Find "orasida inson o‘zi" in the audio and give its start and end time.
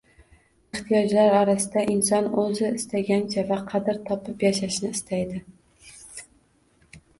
1.39-2.65